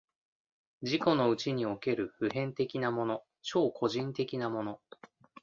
[0.81, 4.81] 自己のうちにおける普遍的なもの、超個人的なもの、